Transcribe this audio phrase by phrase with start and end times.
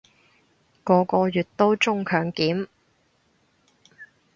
[0.83, 2.67] 個個月都中強檢